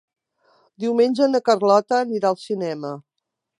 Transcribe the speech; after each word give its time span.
Diumenge 0.85 1.27
na 1.35 1.43
Carlota 1.51 1.99
anirà 2.07 2.31
al 2.35 2.41
cinema. 2.47 2.95